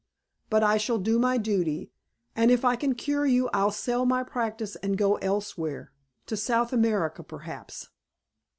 [0.49, 1.91] But I shall do my duty.
[2.35, 5.91] And if I can cure you I'll sell my practice and go elsewhere.
[6.25, 7.87] To South America, perhaps."